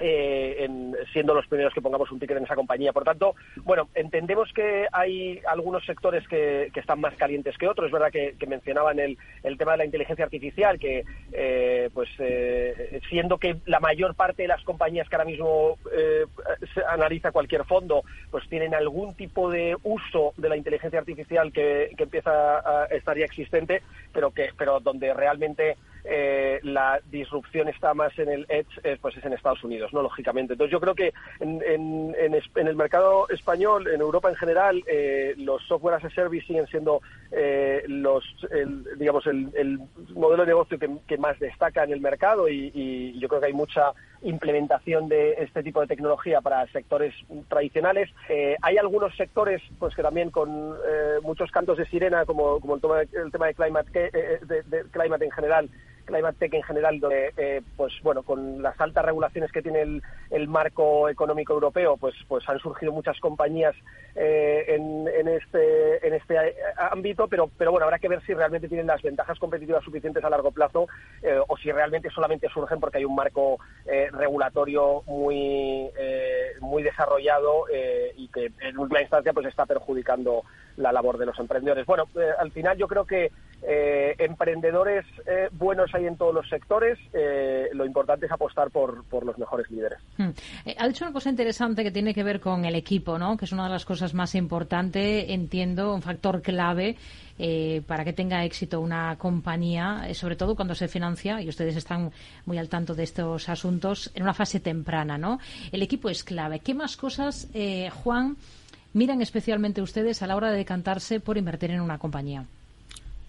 eh, 0.00 0.66
siendo 1.12 1.34
los 1.34 1.46
primeros 1.46 1.72
que 1.74 1.82
pongamos 1.82 2.10
un 2.10 2.18
ticket 2.18 2.36
en 2.36 2.44
esa 2.44 2.54
compañía. 2.54 2.92
Por 2.92 3.04
tanto, 3.04 3.34
bueno, 3.62 3.88
entendemos 3.94 4.52
que 4.52 4.86
hay 4.92 5.40
algunos 5.46 5.84
sectores 5.84 6.26
que, 6.28 6.70
están 6.74 7.00
más 7.00 7.14
calientes 7.14 7.56
que 7.56 7.68
otros. 7.68 7.86
Es 7.86 7.92
verdad 7.92 8.10
que, 8.10 8.34
mencionaban 8.46 8.98
el, 8.98 9.16
el, 9.42 9.56
tema 9.56 9.72
de 9.72 9.78
la 9.78 9.84
inteligencia 9.86 10.24
artificial, 10.24 10.78
que 10.78 11.04
eh, 11.32 11.88
pues 11.94 12.10
eh, 12.18 13.00
siendo 13.08 13.38
que 13.38 13.56
la 13.64 13.80
mayor 13.80 14.14
parte 14.14 14.42
de 14.42 14.48
las 14.48 14.62
compañías 14.64 15.08
que 15.08 15.16
ahora 15.16 15.24
mismo 15.24 15.78
analiza 16.88 17.32
cualquier 17.32 17.64
fondo, 17.64 18.02
pues 18.30 18.46
tienen 18.48 18.74
algún 18.74 19.14
tipo 19.14 19.50
de 19.50 19.76
uso 19.82 20.34
de 20.36 20.48
la 20.50 20.56
inteligencia 20.56 20.98
artificial 20.98 21.52
que, 21.52 21.90
que 21.96 22.02
empieza 22.02 22.58
a 22.58 22.84
estar 22.86 23.16
ya 23.16 23.24
existente, 23.24 23.82
pero 24.12 24.30
que 24.30 24.50
pero 24.56 24.80
donde 24.80 25.12
realmente 25.14 25.76
eh, 26.04 26.60
la 26.62 27.00
disrupción 27.10 27.68
está 27.68 27.94
más 27.94 28.16
en 28.18 28.28
el 28.28 28.46
edge, 28.48 28.68
eh, 28.82 28.98
pues 29.00 29.16
es 29.16 29.24
en 29.24 29.32
Estados 29.32 29.64
Unidos, 29.64 29.92
¿no? 29.92 30.02
Lógicamente. 30.02 30.52
Entonces 30.52 30.70
yo 30.70 30.80
creo 30.80 30.93
que 30.94 31.12
en, 31.40 31.62
el 32.54 32.76
mercado 32.76 33.28
español, 33.28 33.88
en 33.88 34.00
Europa 34.00 34.28
en 34.28 34.36
general, 34.36 34.82
eh, 34.86 35.34
los 35.36 35.62
software 35.66 35.96
as 35.96 36.04
a 36.04 36.10
service 36.10 36.46
siguen 36.46 36.66
siendo 36.66 37.00
los, 37.88 38.24
digamos, 38.96 39.26
el, 39.26 39.80
modelo 40.14 40.44
de 40.44 40.48
negocio 40.48 40.78
que, 40.78 41.18
más 41.18 41.38
destaca 41.40 41.84
en 41.84 41.92
el 41.92 42.00
mercado 42.00 42.48
y, 42.48 43.18
yo 43.18 43.28
creo 43.28 43.40
que 43.40 43.46
hay 43.48 43.52
mucha 43.52 43.92
implementación 44.22 45.08
de 45.08 45.32
este 45.38 45.62
tipo 45.62 45.80
de 45.80 45.86
tecnología 45.86 46.40
para 46.40 46.66
sectores 46.68 47.14
tradicionales. 47.48 48.10
hay 48.62 48.78
algunos 48.78 49.16
sectores 49.16 49.60
pues 49.78 49.94
que 49.94 50.02
también 50.02 50.30
con 50.30 50.76
muchos 51.22 51.50
cantos 51.50 51.78
de 51.78 51.86
sirena, 51.86 52.24
como, 52.24 52.60
el, 52.74 52.80
tema 52.80 52.98
de, 52.98 53.08
el 53.12 53.32
tema 53.32 53.46
de 53.46 53.54
climate, 53.54 54.10
de 54.46 54.84
climate 54.92 55.24
en 55.24 55.30
general, 55.32 55.70
Climate 56.04 56.36
Tech 56.38 56.54
en 56.54 56.62
general, 56.62 57.00
donde, 57.00 57.32
eh, 57.36 57.62
pues 57.76 57.92
bueno, 58.02 58.22
con 58.22 58.62
las 58.62 58.80
altas 58.80 59.04
regulaciones 59.04 59.50
que 59.52 59.62
tiene 59.62 59.82
el, 59.82 60.02
el, 60.30 60.48
marco 60.48 61.08
económico 61.08 61.52
europeo, 61.54 61.96
pues, 61.96 62.14
pues 62.28 62.48
han 62.48 62.58
surgido 62.58 62.92
muchas 62.92 63.18
compañías 63.20 63.74
eh, 64.14 64.64
en, 64.68 65.08
en, 65.08 65.28
este, 65.28 66.06
en 66.06 66.14
este 66.14 66.36
ámbito, 66.76 67.28
pero, 67.28 67.50
pero 67.58 67.70
bueno, 67.70 67.84
habrá 67.84 67.98
que 67.98 68.08
ver 68.08 68.22
si 68.24 68.34
realmente 68.34 68.68
tienen 68.68 68.86
las 68.86 69.02
ventajas 69.02 69.38
competitivas 69.38 69.84
suficientes 69.84 70.22
a 70.24 70.30
largo 70.30 70.52
plazo 70.52 70.86
eh, 71.22 71.38
o 71.46 71.56
si 71.56 71.72
realmente 71.72 72.10
solamente 72.10 72.48
surgen 72.48 72.80
porque 72.80 72.98
hay 72.98 73.04
un 73.04 73.14
marco 73.14 73.58
regulatorio 74.12 75.02
muy, 75.06 75.90
muy 76.60 76.82
desarrollado 76.82 77.66
y 78.16 78.28
que 78.28 78.50
en 78.60 78.78
última 78.78 79.00
instancia 79.00 79.32
pues 79.32 79.46
está 79.46 79.66
perjudicando 79.66 80.42
la 80.76 80.92
labor 80.92 81.18
de 81.18 81.26
los 81.26 81.38
emprendedores. 81.38 81.86
Bueno, 81.86 82.04
al 82.38 82.50
final 82.50 82.76
yo 82.76 82.86
creo 82.86 83.04
que 83.04 83.30
eh, 83.66 84.14
emprendedores 84.18 85.06
eh, 85.26 85.48
buenos 85.52 85.94
hay 85.94 86.06
en 86.06 86.18
todos 86.18 86.34
los 86.34 86.46
sectores. 86.48 86.98
Eh, 87.14 87.68
lo 87.72 87.86
importante 87.86 88.26
es 88.26 88.32
apostar 88.32 88.70
por, 88.70 89.04
por 89.04 89.24
los 89.24 89.38
mejores 89.38 89.70
líderes. 89.70 89.98
Hmm. 90.18 90.30
ha 90.76 90.86
dicho 90.86 91.04
una 91.04 91.14
cosa 91.14 91.30
interesante 91.30 91.82
que 91.82 91.90
tiene 91.90 92.12
que 92.12 92.22
ver 92.22 92.40
con 92.40 92.66
el 92.66 92.74
equipo, 92.74 93.18
¿no? 93.18 93.36
que 93.38 93.46
es 93.46 93.52
una 93.52 93.64
de 93.64 93.70
las 93.70 93.86
cosas 93.86 94.12
más 94.12 94.34
importantes, 94.34 95.26
entiendo, 95.28 95.94
un 95.94 96.02
factor 96.02 96.42
clave 96.42 96.96
para 97.88 98.04
que 98.04 98.12
tenga 98.12 98.44
éxito 98.44 98.80
una 98.80 99.16
compañía, 99.18 100.06
sobre 100.14 100.36
todo 100.36 100.54
cuando 100.54 100.76
se 100.76 100.86
financia, 100.86 101.42
y 101.42 101.48
ustedes 101.48 101.74
están 101.74 102.12
muy 102.46 102.58
al 102.58 102.68
tanto 102.68 102.94
de 102.94 103.02
estos 103.02 103.48
asuntos, 103.48 104.12
en 104.14 104.22
una 104.22 104.34
fase 104.34 104.60
temprana. 104.60 105.18
¿no? 105.18 105.40
El 105.72 105.82
equipo 105.82 106.08
es 106.08 106.22
clave. 106.22 106.60
¿Qué 106.60 106.74
más 106.74 106.96
cosas, 106.96 107.48
Juan, 108.04 108.36
miran 108.94 109.20
especialmente 109.20 109.82
ustedes 109.82 110.22
a 110.22 110.26
la 110.26 110.36
hora 110.36 110.50
de 110.50 110.56
decantarse 110.56 111.20
por 111.20 111.36
invertir 111.36 111.70
en 111.70 111.80
una 111.80 111.98
compañía? 111.98 112.46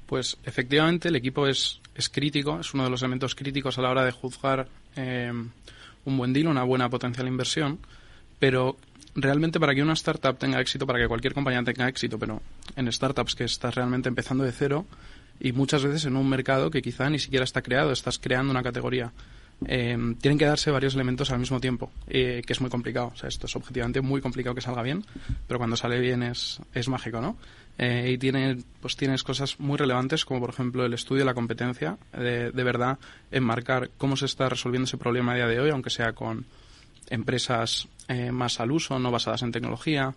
Pues 0.06 0.38
efectivamente 0.44 1.10
el 1.10 1.16
equipo 1.16 1.48
es, 1.48 1.82
es 1.96 2.10
crítico, 2.10 2.60
es 2.60 2.74
uno 2.74 2.84
de 2.84 2.90
los 2.90 3.02
elementos 3.02 3.36
críticos 3.36 3.78
a 3.78 3.82
la 3.82 3.90
hora 3.90 4.06
de 4.06 4.12
juzgar 4.12 4.68
eh, 4.96 5.32
un 6.06 6.18
buen 6.18 6.32
deal, 6.32 6.48
una 6.48 6.64
buena 6.64 6.90
potencial 6.90 7.28
inversión, 7.28 7.80
pero 8.40 8.78
realmente 9.16 9.60
para 9.60 9.74
que 9.74 9.82
una 9.82 9.94
startup 9.94 10.38
tenga 10.38 10.60
éxito, 10.60 10.86
para 10.86 11.00
que 11.00 11.08
cualquier 11.08 11.34
compañía 11.34 11.64
tenga 11.64 11.88
éxito, 11.88 12.20
pero 12.20 12.42
en 12.76 12.92
startups 12.92 13.34
que 13.34 13.46
estás 13.46 13.74
realmente 13.74 14.10
empezando 14.10 14.44
de 14.44 14.52
cero 14.52 14.86
y 15.40 15.52
muchas 15.52 15.84
veces 15.84 16.06
en 16.06 16.16
un 16.16 16.30
mercado 16.30 16.70
que 16.70 16.82
quizá 16.82 17.10
ni 17.10 17.20
siquiera 17.20 17.44
está 17.44 17.62
creado, 17.62 17.92
estás 17.92 18.20
creando 18.20 18.52
una 18.52 18.64
categoría. 18.64 19.12
Eh, 19.66 19.98
tienen 20.20 20.38
que 20.38 20.46
darse 20.46 20.70
varios 20.72 20.96
elementos 20.96 21.32
al 21.32 21.40
mismo 21.40 21.60
tiempo, 21.60 21.92
eh, 22.08 22.42
que 22.46 22.54
es 22.54 22.62
muy 22.62 22.70
complicado. 22.70 23.12
O 23.14 23.16
sea, 23.16 23.30
esto 23.30 23.48
es 23.48 23.56
objetivamente 23.56 24.02
muy 24.02 24.22
complicado 24.22 24.56
que 24.56 24.62
salga 24.62 24.82
bien, 24.82 25.06
pero 25.48 25.60
cuando 25.60 25.76
sale 25.76 26.00
bien 26.00 26.24
es, 26.24 26.60
es 26.74 26.88
mágico, 26.88 27.22
¿no? 27.22 27.38
Eh, 27.78 28.12
y 28.14 28.18
tiene, 28.18 28.58
pues 28.82 28.96
tienes 28.96 29.24
cosas 29.24 29.60
muy 29.60 29.78
relevantes 29.78 30.24
como 30.24 30.40
por 30.40 30.50
ejemplo 30.50 30.86
el 30.86 30.94
estudio 30.94 31.20
de 31.20 31.26
la 31.26 31.34
competencia, 31.34 31.98
de, 32.14 32.52
de 32.52 32.64
verdad 32.64 32.98
enmarcar 33.32 33.90
cómo 33.98 34.16
se 34.16 34.26
está 34.26 34.48
resolviendo 34.48 34.86
ese 34.86 34.98
problema 34.98 35.34
a 35.34 35.36
día 35.36 35.48
de 35.48 35.60
hoy, 35.60 35.72
aunque 35.72 35.90
sea 35.90 36.14
con 36.14 36.46
empresas 37.10 37.88
eh, 38.08 38.32
más 38.32 38.60
al 38.60 38.72
uso, 38.72 38.98
no 39.00 39.12
basadas 39.12 39.42
en 39.44 39.52
tecnología, 39.52 40.16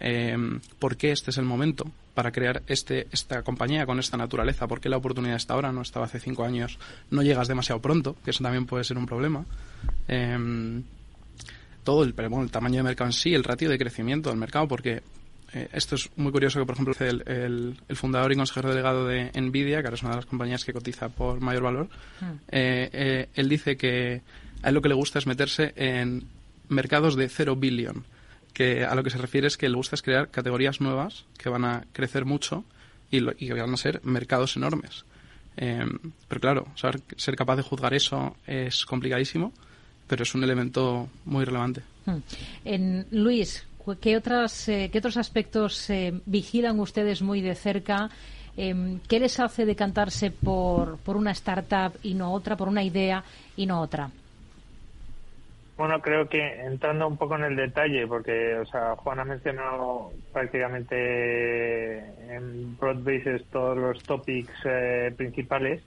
eh, 0.00 0.36
por 0.78 0.96
qué 0.96 1.12
este 1.12 1.30
es 1.30 1.38
el 1.38 1.44
momento 1.44 1.90
para 2.14 2.32
crear 2.32 2.62
este, 2.66 3.06
esta 3.12 3.42
compañía 3.42 3.86
con 3.86 3.98
esta 3.98 4.16
naturaleza, 4.16 4.66
por 4.66 4.80
qué 4.80 4.88
la 4.88 4.96
oportunidad 4.96 5.36
está 5.36 5.54
ahora, 5.54 5.72
no 5.72 5.82
estaba 5.82 6.06
hace 6.06 6.18
cinco 6.18 6.44
años, 6.44 6.78
no 7.10 7.22
llegas 7.22 7.48
demasiado 7.48 7.80
pronto, 7.80 8.16
que 8.24 8.30
eso 8.30 8.42
también 8.42 8.66
puede 8.66 8.84
ser 8.84 8.98
un 8.98 9.06
problema. 9.06 9.44
todo 11.84 12.02
el, 12.02 12.14
el 12.16 12.50
tamaño 12.50 12.76
de 12.78 12.82
mercado 12.82 13.08
en 13.08 13.12
sí, 13.12 13.34
el 13.34 13.44
ratio 13.44 13.70
de 13.70 13.78
crecimiento 13.78 14.30
del 14.30 14.38
mercado, 14.38 14.66
porque 14.66 15.02
eh, 15.52 15.68
esto 15.72 15.96
es 15.96 16.10
muy 16.16 16.30
curioso 16.30 16.60
que, 16.60 16.66
por 16.66 16.74
ejemplo, 16.74 16.94
el, 17.00 17.74
el, 17.88 17.96
fundador 17.96 18.32
y 18.32 18.36
consejero 18.36 18.68
delegado 18.68 19.06
de 19.06 19.30
Nvidia, 19.34 19.80
que 19.80 19.88
ahora 19.88 19.94
es 19.94 20.02
una 20.02 20.10
de 20.10 20.16
las 20.16 20.26
compañías 20.26 20.64
que 20.64 20.72
cotiza 20.72 21.08
por 21.08 21.40
mayor 21.40 21.62
valor, 21.62 21.88
hmm. 22.20 22.24
eh, 22.48 22.90
eh, 22.92 23.28
él 23.34 23.48
dice 23.48 23.76
que 23.76 24.22
a 24.62 24.68
él 24.68 24.74
lo 24.74 24.82
que 24.82 24.88
le 24.88 24.94
gusta 24.94 25.18
es 25.18 25.26
meterse 25.26 25.72
en 25.76 26.24
mercados 26.68 27.16
de 27.16 27.28
cero 27.28 27.56
billion, 27.56 28.04
que 28.50 28.84
a 28.84 28.94
lo 28.94 29.02
que 29.02 29.10
se 29.10 29.18
refiere 29.18 29.46
es 29.46 29.56
que 29.56 29.68
le 29.68 29.76
gusta 29.76 29.94
es 29.94 30.02
crear 30.02 30.30
categorías 30.30 30.80
nuevas 30.80 31.24
que 31.38 31.48
van 31.48 31.64
a 31.64 31.84
crecer 31.92 32.24
mucho 32.24 32.64
y, 33.10 33.24
que 33.24 33.54
van 33.54 33.74
a 33.74 33.76
ser 33.76 34.00
mercados 34.04 34.56
enormes. 34.56 35.04
pero 35.56 36.40
claro, 36.40 36.66
ser 36.74 37.36
capaz 37.36 37.56
de 37.56 37.62
juzgar 37.62 37.94
eso 37.94 38.36
es 38.46 38.86
complicadísimo, 38.86 39.52
pero 40.06 40.22
es 40.22 40.34
un 40.34 40.44
elemento 40.44 41.08
muy 41.24 41.44
relevante. 41.44 41.82
Hmm. 42.06 42.18
En, 42.64 43.06
Luis, 43.10 43.64
¿Qué, 44.00 44.16
otras, 44.16 44.68
eh, 44.68 44.90
qué 44.92 44.98
otros 44.98 45.16
aspectos 45.16 45.88
eh, 45.90 46.12
vigilan 46.26 46.78
ustedes 46.80 47.22
muy 47.22 47.40
de 47.40 47.54
cerca? 47.54 48.10
Em, 48.56 49.00
¿Qué 49.08 49.18
les 49.18 49.40
hace 49.40 49.64
decantarse 49.64 50.30
por, 50.30 50.98
por 50.98 51.16
una 51.16 51.30
startup 51.32 51.98
y 52.02 52.14
no 52.14 52.32
otra, 52.32 52.56
por 52.56 52.68
una 52.68 52.82
idea 52.82 53.24
y 53.56 53.66
no 53.66 53.80
otra? 53.80 54.10
Bueno, 55.80 56.02
creo 56.02 56.28
que 56.28 56.60
entrando 56.60 57.08
un 57.08 57.16
poco 57.16 57.36
en 57.36 57.44
el 57.44 57.56
detalle, 57.56 58.06
porque, 58.06 58.56
o 58.56 58.66
sea, 58.66 58.96
Juan 58.96 59.18
ha 59.18 59.24
mencionado 59.24 60.12
prácticamente 60.30 62.00
en 62.34 62.76
broad 62.76 62.98
bases 62.98 63.46
todos 63.50 63.78
los 63.78 64.02
topics 64.02 64.52
eh, 64.66 65.10
principales, 65.16 65.80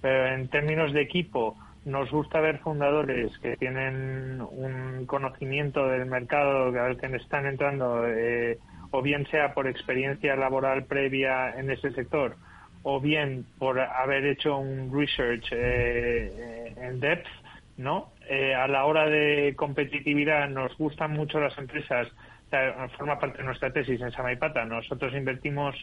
pero 0.00 0.28
en 0.28 0.48
términos 0.48 0.94
de 0.94 1.02
equipo, 1.02 1.58
nos 1.84 2.10
gusta 2.10 2.40
ver 2.40 2.60
fundadores 2.60 3.36
que 3.40 3.58
tienen 3.58 4.40
un 4.40 5.04
conocimiento 5.04 5.88
del 5.88 6.06
mercado 6.06 6.68
al 6.80 6.96
que 6.96 7.14
están 7.14 7.44
entrando, 7.44 8.02
eh, 8.08 8.58
o 8.92 9.02
bien 9.02 9.26
sea 9.26 9.52
por 9.52 9.68
experiencia 9.68 10.36
laboral 10.36 10.84
previa 10.84 11.50
en 11.50 11.70
ese 11.70 11.90
sector, 11.90 12.36
o 12.82 12.98
bien 12.98 13.44
por 13.58 13.78
haber 13.78 14.24
hecho 14.24 14.56
un 14.56 14.90
research 14.90 15.48
eh, 15.52 16.72
en 16.78 16.98
depth, 16.98 17.28
¿no? 17.76 18.13
Eh, 18.28 18.54
a 18.54 18.66
la 18.68 18.84
hora 18.86 19.06
de 19.06 19.54
competitividad 19.56 20.48
nos 20.48 20.76
gustan 20.78 21.12
mucho 21.12 21.40
las 21.40 21.56
empresas, 21.58 22.08
forma 22.96 23.18
parte 23.18 23.38
de 23.38 23.44
nuestra 23.44 23.72
tesis 23.72 24.00
en 24.00 24.12
Samaipata. 24.12 24.64
Nosotros 24.64 25.12
invertimos 25.14 25.74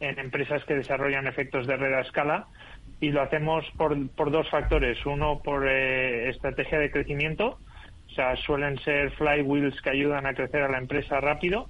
en 0.00 0.18
empresas 0.18 0.64
que 0.64 0.74
desarrollan 0.74 1.26
efectos 1.26 1.66
de 1.66 1.76
red 1.76 1.94
a 1.94 2.00
escala 2.00 2.46
y 3.00 3.10
lo 3.10 3.22
hacemos 3.22 3.64
por, 3.76 3.94
por 4.10 4.30
dos 4.30 4.48
factores. 4.50 5.04
Uno, 5.06 5.40
por 5.42 5.68
eh, 5.68 6.28
estrategia 6.30 6.78
de 6.78 6.90
crecimiento, 6.90 7.58
o 8.08 8.10
sea, 8.14 8.36
suelen 8.36 8.78
ser 8.80 9.10
flywheels 9.12 9.80
que 9.82 9.90
ayudan 9.90 10.26
a 10.26 10.34
crecer 10.34 10.62
a 10.62 10.68
la 10.68 10.78
empresa 10.78 11.20
rápido 11.20 11.68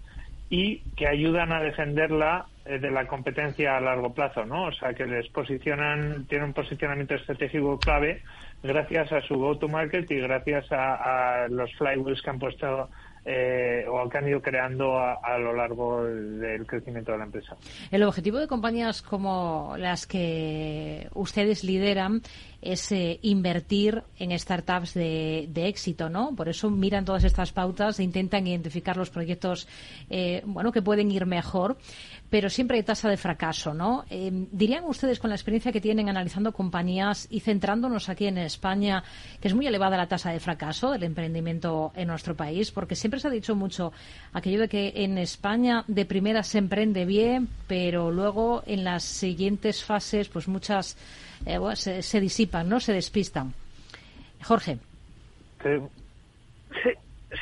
y 0.49 0.79
que 0.97 1.07
ayudan 1.07 1.53
a 1.53 1.61
defenderla 1.61 2.47
de 2.67 2.91
la 2.91 3.07
competencia 3.07 3.77
a 3.77 3.81
largo 3.81 4.13
plazo, 4.13 4.45
¿no? 4.45 4.67
O 4.67 4.73
sea, 4.73 4.93
que 4.93 5.07
les 5.07 5.29
posicionan, 5.29 6.27
tienen 6.27 6.49
un 6.49 6.53
posicionamiento 6.53 7.15
estratégico 7.15 7.79
clave 7.79 8.23
gracias 8.63 9.13
a 9.13 9.21
su 9.23 9.37
go-to-market 9.37 10.11
y 10.11 10.17
gracias 10.17 10.67
a, 10.71 11.47
los 11.49 11.73
flywheels 11.75 12.21
que 12.23 12.31
han 12.31 12.39
puesto 12.39 12.89
eh, 13.25 13.85
o 13.89 14.09
que 14.09 14.19
han 14.19 14.29
ido 14.29 14.41
creando 14.41 14.99
a, 14.99 15.39
lo 15.39 15.53
largo 15.53 16.05
del 16.05 16.67
crecimiento 16.67 17.13
de 17.13 17.19
la 17.19 17.25
empresa. 17.25 17.57
El 17.91 18.03
objetivo 18.05 18.39
de 18.39 18.47
compañías 18.47 19.03
como 19.03 19.75
las 19.79 20.07
que 20.07 21.09
ustedes 21.15 21.65
lideran 21.65 22.23
es 22.73 22.91
eh, 22.93 23.19
invertir 23.23 24.03
en 24.19 24.37
startups 24.39 24.95
de, 24.95 25.49
éxito, 25.55 26.09
¿no? 26.09 26.35
Por 26.35 26.49
eso 26.49 26.71
miran 26.71 27.05
todas 27.05 27.25
estas 27.25 27.53
pautas 27.53 27.99
e 27.99 28.03
intentan 28.03 28.47
identificar 28.47 28.97
los 28.97 29.11
proyectos, 29.11 29.69
eh, 30.11 30.43
bueno, 30.45 30.73
que 30.73 30.83
pueden 30.83 31.11
ir 31.11 31.27
mejor, 31.27 31.79
pero 32.31 32.51
siempre 32.51 32.77
hay 32.77 32.83
tasa 32.83 33.09
de 33.09 33.17
fracaso, 33.17 33.73
¿no? 33.73 34.05
Eh, 34.11 34.31
¿Dirían 34.51 34.85
ustedes, 34.85 35.19
con 35.19 35.31
la 35.31 35.37
experiencia 35.37 35.73
que 35.73 35.81
tienen 35.81 36.09
analizando 36.09 36.53
compañías 36.53 37.27
y 37.31 37.41
centrándonos 37.41 38.09
aquí 38.09 38.27
en 38.27 38.39
España, 38.39 39.05
que 39.41 39.49
es 39.49 39.55
muy 39.55 39.67
elevada 39.67 39.97
la 39.97 40.09
tasa 40.09 40.33
de 40.33 40.41
fracaso 40.41 40.91
del 40.91 41.05
emprendimiento 41.05 41.93
en 41.95 42.09
nuestro 42.09 42.37
país? 42.37 42.73
Porque 42.73 42.97
siempre 42.97 43.21
se 43.21 43.29
ha 43.29 43.31
dicho 43.31 43.55
mucho 43.55 43.93
aquello 44.33 44.61
de 44.61 44.69
que 44.69 44.93
en 44.97 45.19
España 45.19 45.85
de 45.87 46.05
primera 46.05 46.43
se 46.43 46.59
emprende 46.59 47.05
bien, 47.05 47.49
pero 47.67 48.11
luego 48.11 48.63
en 48.67 48.85
las 48.85 49.05
siguientes 49.05 49.85
fases, 49.85 50.29
pues 50.29 50.49
muchas 50.49 50.97
eh, 51.45 52.03
se, 52.03 52.21
disipan, 52.21 52.69
¿no? 52.69 52.81
Se 52.81 52.93
despistan. 52.93 53.53
Jorge. 54.43 54.79
Sí. 55.63 55.71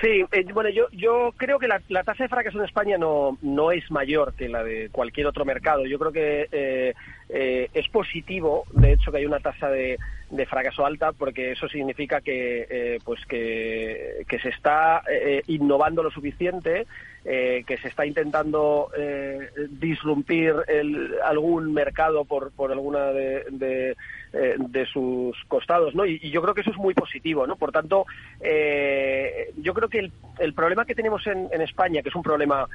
Sí, 0.01 0.25
eh, 0.33 0.45
bueno, 0.53 0.71
yo, 0.71 0.87
yo 0.93 1.33
creo 1.37 1.59
que 1.59 1.69
la, 1.69 1.79
tasa 2.03 2.25
de 2.25 2.29
fracaso 2.29 2.59
en 2.59 2.65
España 2.65 2.99
no, 2.99 3.39
no 3.43 3.71
es 3.71 3.89
mayor 3.91 4.35
que 4.35 4.49
la 4.49 4.65
de 4.65 4.89
cualquier 4.91 5.27
otro 5.27 5.45
mercado. 5.45 5.87
Yo 5.87 5.99
creo 5.99 6.11
que 6.11 6.95
eh, 7.37 7.69
es 7.75 7.89
positivo, 7.89 8.65
de 8.73 8.93
hecho, 8.93 9.11
que 9.11 9.19
hay 9.19 9.27
una 9.27 9.41
tasa 9.41 9.69
de, 9.69 9.99
de 10.31 10.47
fracaso 10.47 10.87
alta, 10.87 11.13
porque 11.13 11.53
eso 11.53 11.69
significa 11.69 12.21
que, 12.21 12.99
pues 13.05 13.25
que, 13.27 14.25
que, 14.29 14.39
se 14.39 14.51
está 14.51 15.03
innovando 15.49 16.03
lo 16.03 16.11
suficiente 16.11 16.87
eh, 17.27 17.65
que 17.67 17.79
se 17.79 17.89
está 17.89 18.05
intentando 18.05 18.91
eh, 18.95 19.49
disrumpir 19.71 20.57
el, 20.69 21.15
algún 21.25 21.73
mercado 21.73 22.27
por, 22.27 22.53
por 22.53 22.71
alguna 22.71 23.07
de, 23.13 23.45
de, 23.49 23.97
eh, 24.35 24.87
sus 24.93 25.35
costados, 25.49 25.95
¿no? 25.95 26.05
Y, 26.05 26.19
yo 26.31 26.43
creo 26.43 26.53
que 26.53 26.61
eso 26.61 26.71
es 26.71 26.77
muy 26.77 26.93
positivo, 26.93 27.47
¿no? 27.47 27.57
Por 27.57 27.73
tanto, 27.73 28.05
yo 28.43 29.73
creo 29.73 29.89
que 29.89 30.01
el, 30.01 30.13
el, 30.39 30.53
problema 30.53 30.85
que 30.85 30.95
tenemos 30.95 31.27
en, 31.27 31.49
en 31.51 31.63
España, 31.63 32.03
que 32.03 32.11
es 32.11 32.15
un 32.15 32.23
problema 32.23 32.69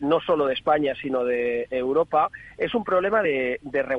no 0.00 0.20
solo 0.20 0.46
de 0.46 0.54
España, 0.54 0.94
sino 1.02 1.24
de 1.24 1.66
Europa, 1.68 2.30
es 2.56 2.76
un 2.76 2.84
problema 2.84 3.20
de, 3.20 3.58
de 3.62 3.82
regulación, 3.82 3.97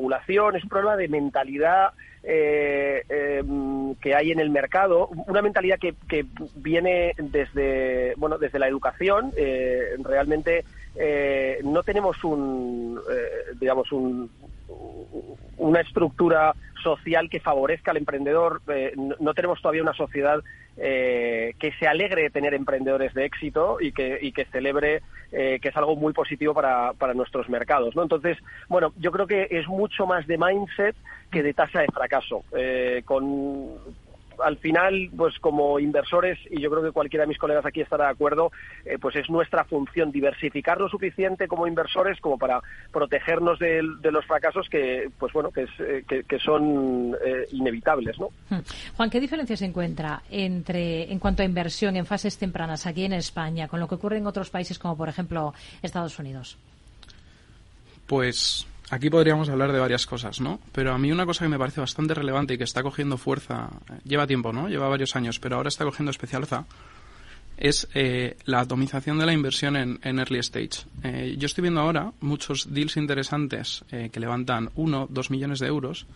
es 0.55 0.63
un 0.63 0.69
problema 0.69 0.95
de 0.95 1.07
mentalidad 1.07 1.93
eh, 2.23 3.03
em, 3.09 3.95
que 3.95 4.15
hay 4.15 4.31
en 4.31 4.39
el 4.39 4.49
mercado, 4.49 5.09
una 5.27 5.41
mentalidad 5.41 5.79
que, 5.79 5.95
que 6.07 6.25
viene 6.55 7.13
desde, 7.17 8.13
bueno, 8.17 8.37
desde 8.37 8.59
la 8.59 8.67
educación. 8.67 9.31
Eh, 9.37 9.95
realmente 10.03 10.65
eh, 10.95 11.59
no 11.63 11.83
tenemos 11.83 12.23
un, 12.23 12.99
eh, 13.11 13.55
digamos, 13.59 13.91
un, 13.91 14.29
una 15.57 15.81
estructura 15.81 16.53
social 16.83 17.29
que 17.29 17.39
favorezca 17.39 17.91
al 17.91 17.97
emprendedor. 17.97 18.61
no, 19.19 19.33
tenemos 19.33 19.61
todavía 19.61 19.81
una 19.83 19.93
sociedad 19.93 20.39
que 20.79 21.73
se 21.79 21.87
alegre 21.87 22.23
de 22.23 22.29
tener 22.29 22.53
emprendedores 22.53 23.13
de 23.13 23.25
éxito 23.25 23.77
y 23.81 23.91
que, 23.91 24.17
y 24.21 24.31
que 24.31 24.45
celebre 24.45 25.01
que 25.31 25.59
es 25.61 25.77
algo 25.77 25.95
muy 25.95 26.13
positivo 26.13 26.53
para, 26.53 26.93
para 26.93 27.13
nuestros 27.13 27.49
mercados. 27.49 27.95
¿no? 27.95 28.03
Entonces, 28.03 28.37
bueno, 28.67 28.93
yo 28.97 29.11
creo 29.11 29.27
que 29.27 29.47
es 29.51 29.67
mucho 29.67 30.07
más 30.07 30.25
de 30.25 30.37
mindset 30.37 30.95
que 31.31 31.43
de 31.43 31.53
tasa 31.53 31.81
de 31.81 31.87
fracaso. 31.87 32.43
Eh, 32.55 33.03
con 33.05 33.77
al 34.43 34.57
final, 34.57 35.09
pues 35.15 35.37
como 35.39 35.79
inversores, 35.79 36.37
y 36.49 36.61
yo 36.61 36.69
creo 36.69 36.83
que 36.83 36.91
cualquiera 36.91 37.23
de 37.23 37.29
mis 37.29 37.37
colegas 37.37 37.65
aquí 37.65 37.81
estará 37.81 38.05
de 38.05 38.11
acuerdo, 38.11 38.51
eh, 38.85 38.97
pues 38.99 39.15
es 39.15 39.29
nuestra 39.29 39.63
función 39.63 40.11
diversificar 40.11 40.79
lo 40.79 40.89
suficiente 40.89 41.47
como 41.47 41.67
inversores 41.67 42.19
como 42.19 42.37
para 42.37 42.61
protegernos 42.91 43.59
de, 43.59 43.81
los 43.81 44.25
fracasos 44.25 44.67
que, 44.69 45.09
pues 45.17 45.33
bueno, 45.33 45.51
que, 45.51 45.67
eh, 45.79 46.23
que, 46.27 46.39
son 46.39 47.15
inevitables, 47.51 48.17
¿no? 48.17 48.29
Hmm. 48.49 48.61
Juan, 48.95 49.09
¿qué 49.09 49.19
diferencia 49.19 49.57
se 49.57 49.65
encuentra 49.65 50.21
entre, 50.29 51.11
en 51.11 51.19
cuanto 51.19 51.41
a 51.41 51.45
inversión 51.45 51.95
en 51.95 52.05
fases 52.05 52.37
tempranas 52.37 52.85
aquí 52.87 53.05
en 53.05 53.13
España 53.13 53.67
con 53.67 53.79
lo 53.79 53.87
que 53.87 53.95
ocurre 53.95 54.17
en 54.17 54.27
otros 54.27 54.49
países 54.49 54.79
como, 54.79 54.97
por 54.97 55.09
ejemplo, 55.09 55.53
Estados 55.81 56.17
Unidos? 56.19 56.57
Pues 58.07 58.65
Aquí 58.91 59.09
podríamos 59.09 59.49
hablar 59.49 59.71
de 59.71 59.79
varias 59.79 60.07
cosas, 60.07 60.41
¿no? 60.41 60.59
Pero 60.71 60.93
a 60.93 60.97
mí 60.97 61.11
una 61.11 61.25
cosa 61.25 61.45
que 61.45 61.49
me 61.49 61.59
parece 61.59 61.79
bastante 61.79 62.15
relevante 62.15 62.55
y 62.55 62.57
que 62.57 62.63
está 62.63 62.81
cogiendo 62.81 63.17
fuerza, 63.17 63.69
lleva 64.03 64.25
tiempo, 64.25 64.51
¿no? 64.51 64.67
Lleva 64.67 64.87
varios 64.87 65.15
años, 65.15 65.39
pero 65.39 65.57
ahora 65.57 65.69
está 65.69 65.85
cogiendo 65.85 66.09
especial 66.09 66.39
fuerza, 66.45 66.65
es 67.57 67.87
eh, 67.93 68.37
la 68.45 68.61
atomización 68.61 69.19
de 69.19 69.25
la 69.25 69.33
inversión 69.33 69.75
en, 69.75 69.99
early 70.01 70.39
stage. 70.39 70.85
Eh, 71.03 71.35
yo 71.37 71.45
estoy 71.45 71.63
viendo 71.63 71.81
ahora 71.81 72.13
muchos 72.21 72.73
deals 72.73 72.95
interesantes 72.95 73.83
eh, 73.91 74.09
que 74.11 74.19
levantan 74.19 74.69
uno, 74.75 75.07
dos 75.09 75.29
millones 75.29 75.59
de 75.59 75.67
euros. 75.67 76.07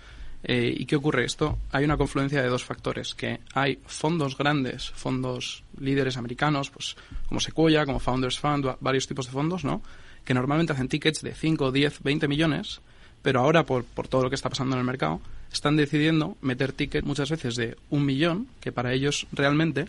¿Y 0.45 0.85
qué 0.87 0.97
ocurre? 0.97 1.23
Esto 1.23 1.57
hay 1.71 1.85
una 1.85 1.95
confluencia 1.95 2.41
de 2.41 2.49
dos 2.49 2.65
factores, 2.65 3.15
que 3.15 3.39
hay 3.53 3.79
fondos 3.85 4.37
grandes, 4.37 4.89
fondos 4.89 5.63
líderes 5.79 6.17
americanos, 6.17 6.69
pues 6.69 6.97
como 7.29 7.39
Sequoia, 7.39 7.85
como 7.85 7.99
Founders 7.99 8.39
Fund, 8.39 8.75
varios 8.81 9.07
tipos 9.07 9.27
de 9.27 9.31
fondos, 9.31 9.63
¿no? 9.63 9.81
Que 10.25 10.33
normalmente 10.33 10.73
hacen 10.73 10.87
tickets 10.87 11.21
de 11.21 11.33
5, 11.33 11.71
10, 11.71 12.03
20 12.03 12.27
millones, 12.27 12.81
pero 13.21 13.41
ahora 13.41 13.65
por, 13.65 13.83
por 13.83 14.07
todo 14.07 14.23
lo 14.23 14.29
que 14.29 14.35
está 14.35 14.49
pasando 14.49 14.75
en 14.75 14.79
el 14.79 14.85
mercado, 14.85 15.21
están 15.51 15.75
decidiendo 15.75 16.35
meter 16.41 16.73
tickets 16.73 17.05
muchas 17.05 17.29
veces 17.29 17.55
de 17.55 17.77
un 17.89 18.05
millón, 18.05 18.47
que 18.59 18.71
para 18.71 18.93
ellos 18.93 19.27
realmente 19.31 19.85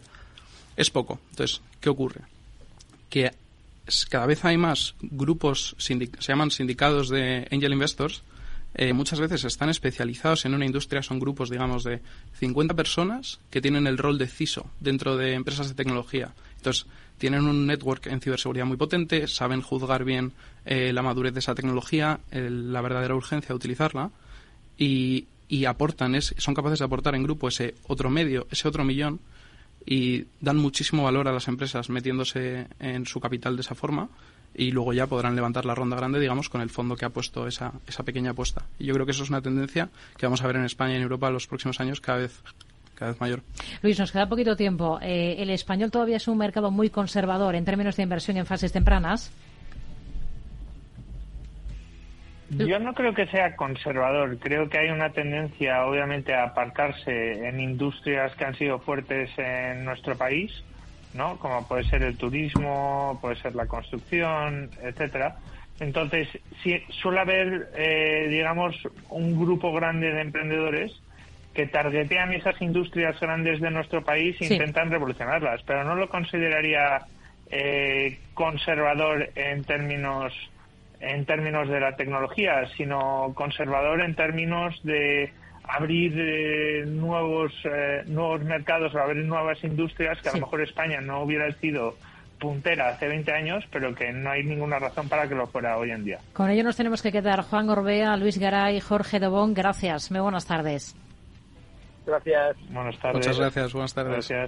es 0.76 0.90
poco. 0.90 1.18
Entonces, 1.30 1.60
¿qué 1.80 1.88
ocurre? 1.88 2.20
Que 3.08 3.32
cada 4.08 4.26
vez 4.26 4.44
hay 4.44 4.56
más 4.56 4.94
grupos, 5.00 5.74
se 5.78 5.94
llaman 6.20 6.50
sindicados 6.50 7.08
de 7.08 7.48
angel 7.50 7.72
investors, 7.72 8.22
eh, 8.76 8.92
muchas 8.92 9.20
veces 9.20 9.44
están 9.44 9.68
especializados 9.68 10.44
en 10.46 10.54
una 10.54 10.66
industria, 10.66 11.02
son 11.02 11.20
grupos, 11.20 11.48
digamos, 11.48 11.84
de 11.84 12.00
50 12.40 12.74
personas 12.74 13.38
que 13.50 13.60
tienen 13.60 13.86
el 13.86 13.98
rol 13.98 14.18
de 14.18 14.26
CISO 14.26 14.66
dentro 14.80 15.16
de 15.16 15.34
empresas 15.34 15.68
de 15.68 15.74
tecnología. 15.74 16.34
Entonces, 16.56 16.86
tienen 17.18 17.46
un 17.46 17.66
network 17.66 18.06
en 18.06 18.20
ciberseguridad 18.20 18.66
muy 18.66 18.76
potente, 18.76 19.26
saben 19.28 19.62
juzgar 19.62 20.04
bien 20.04 20.32
eh, 20.64 20.92
la 20.92 21.02
madurez 21.02 21.32
de 21.32 21.40
esa 21.40 21.54
tecnología, 21.54 22.20
la 22.30 22.80
verdadera 22.80 23.14
urgencia 23.14 23.48
de 23.48 23.54
utilizarla 23.54 24.10
y, 24.76 25.26
aportan, 25.66 26.20
son 26.20 26.54
capaces 26.54 26.80
de 26.80 26.84
aportar 26.84 27.14
en 27.14 27.22
grupo 27.22 27.48
ese 27.48 27.74
otro 27.86 28.10
medio, 28.10 28.46
ese 28.50 28.66
otro 28.66 28.84
millón 28.84 29.20
y 29.86 30.24
dan 30.40 30.56
muchísimo 30.56 31.04
valor 31.04 31.28
a 31.28 31.32
las 31.32 31.46
empresas 31.46 31.90
metiéndose 31.90 32.66
en 32.80 33.06
su 33.06 33.20
capital 33.20 33.54
de 33.54 33.62
esa 33.62 33.74
forma 33.74 34.08
y 34.54 34.70
luego 34.70 34.92
ya 34.92 35.06
podrán 35.06 35.36
levantar 35.36 35.64
la 35.66 35.74
ronda 35.74 35.96
grande, 35.96 36.20
digamos, 36.20 36.48
con 36.48 36.60
el 36.60 36.70
fondo 36.70 36.96
que 36.96 37.04
ha 37.04 37.10
puesto 37.10 37.46
esa, 37.46 37.72
esa 37.86 38.04
pequeña 38.04 38.30
apuesta. 38.30 38.64
Y 38.78 38.86
yo 38.86 38.94
creo 38.94 39.04
que 39.04 39.12
eso 39.12 39.24
es 39.24 39.30
una 39.30 39.42
tendencia 39.42 39.90
que 40.16 40.26
vamos 40.26 40.42
a 40.42 40.46
ver 40.46 40.56
en 40.56 40.64
España 40.64 40.94
y 40.94 40.96
en 40.96 41.02
Europa 41.02 41.28
en 41.28 41.34
los 41.34 41.46
próximos 41.46 41.80
años 41.80 42.00
cada 42.00 42.18
vez 42.18 42.40
cada 42.94 43.12
vez 43.12 43.20
mayor. 43.20 43.42
Luis, 43.82 43.98
nos 43.98 44.12
queda 44.12 44.28
poquito 44.28 44.56
tiempo. 44.56 44.98
Eh, 45.02 45.36
el 45.38 45.50
español 45.50 45.90
todavía 45.90 46.16
es 46.16 46.28
un 46.28 46.38
mercado 46.38 46.70
muy 46.70 46.90
conservador 46.90 47.54
en 47.54 47.64
términos 47.64 47.96
de 47.96 48.02
inversión 48.02 48.36
en 48.36 48.46
fases 48.46 48.72
tempranas. 48.72 49.32
Yo 52.50 52.78
no 52.78 52.94
creo 52.94 53.14
que 53.14 53.26
sea 53.26 53.56
conservador. 53.56 54.38
Creo 54.38 54.68
que 54.68 54.78
hay 54.78 54.90
una 54.90 55.10
tendencia, 55.10 55.84
obviamente, 55.86 56.34
a 56.34 56.44
aparcarse 56.44 57.48
en 57.48 57.58
industrias 57.58 58.34
que 58.36 58.44
han 58.44 58.54
sido 58.54 58.78
fuertes 58.78 59.30
en 59.38 59.84
nuestro 59.84 60.16
país, 60.16 60.52
¿no? 61.14 61.36
Como 61.38 61.66
puede 61.66 61.84
ser 61.84 62.02
el 62.02 62.16
turismo, 62.16 63.18
puede 63.20 63.36
ser 63.36 63.54
la 63.54 63.66
construcción, 63.66 64.70
etcétera. 64.82 65.36
Entonces, 65.80 66.28
sí, 66.62 66.80
suele 67.02 67.20
haber, 67.20 67.70
eh, 67.76 68.28
digamos, 68.28 68.76
un 69.08 69.38
grupo 69.40 69.72
grande 69.72 70.12
de 70.12 70.20
emprendedores 70.20 70.92
que 71.54 71.66
targetean 71.66 72.32
esas 72.32 72.60
industrias 72.60 73.18
grandes 73.20 73.60
de 73.60 73.70
nuestro 73.70 74.02
país 74.04 74.36
e 74.40 74.52
intentan 74.52 74.90
revolucionarlas, 74.90 75.62
pero 75.62 75.84
no 75.84 75.94
lo 75.94 76.08
consideraría 76.08 77.06
eh, 77.50 78.18
conservador 78.34 79.30
en 79.36 79.64
términos 79.64 80.32
en 81.00 81.26
términos 81.26 81.68
de 81.68 81.80
la 81.80 81.96
tecnología, 81.96 82.66
sino 82.76 83.32
conservador 83.34 84.00
en 84.00 84.14
términos 84.14 84.80
de 84.84 85.32
abrir 85.62 86.14
eh, 86.16 86.84
nuevos 86.86 87.52
eh, 87.64 88.02
nuevos 88.06 88.42
mercados 88.42 88.94
o 88.94 88.98
abrir 88.98 89.24
nuevas 89.24 89.62
industrias 89.62 90.20
que 90.22 90.30
a 90.30 90.32
lo 90.32 90.40
mejor 90.40 90.62
España 90.62 91.00
no 91.00 91.22
hubiera 91.22 91.50
sido 91.52 91.96
puntera 92.38 92.88
hace 92.88 93.06
20 93.06 93.32
años, 93.32 93.64
pero 93.70 93.94
que 93.94 94.12
no 94.12 94.30
hay 94.30 94.42
ninguna 94.42 94.78
razón 94.78 95.08
para 95.08 95.28
que 95.28 95.34
lo 95.34 95.46
fuera 95.46 95.78
hoy 95.78 95.92
en 95.92 96.04
día. 96.04 96.18
Con 96.32 96.50
ello 96.50 96.64
nos 96.64 96.76
tenemos 96.76 97.00
que 97.00 97.12
quedar. 97.12 97.42
Juan 97.42 97.66
Gorbea, 97.66 98.16
Luis 98.16 98.38
Garay, 98.38 98.80
Jorge 98.80 99.20
Dobón, 99.20 99.54
gracias. 99.54 100.10
Muy 100.10 100.20
buenas 100.20 100.46
tardes. 100.46 100.96
Gracias. 102.06 102.56
Buenas 102.70 102.98
tardes. 103.00 103.16
Muchas 103.16 103.38
gracias. 103.38 103.72
Buenas 103.72 103.94
tardes. 103.94 104.12
Gracias. 104.12 104.38